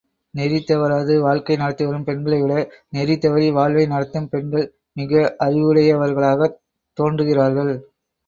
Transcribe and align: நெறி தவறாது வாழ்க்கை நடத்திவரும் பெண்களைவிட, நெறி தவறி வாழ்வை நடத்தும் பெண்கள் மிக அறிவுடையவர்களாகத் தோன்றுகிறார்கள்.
நெறி 0.33 0.59
தவறாது 0.61 1.21
வாழ்க்கை 1.21 1.57
நடத்திவரும் 1.57 2.05
பெண்களைவிட, 2.05 2.53
நெறி 2.89 3.17
தவறி 3.17 3.51
வாழ்வை 3.51 3.85
நடத்தும் 3.85 4.27
பெண்கள் 4.29 4.65
மிக 4.97 5.35
அறிவுடையவர்களாகத் 5.39 6.57
தோன்றுகிறார்கள். 6.97 7.73